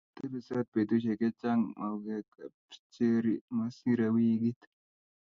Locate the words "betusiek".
0.73-1.19